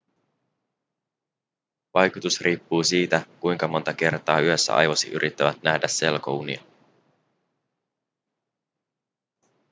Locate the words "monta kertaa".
3.67-4.39